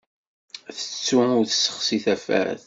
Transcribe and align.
Tettu 0.75 1.17
ur 1.39 1.45
tessexsi 1.49 1.97
tafat. 2.03 2.59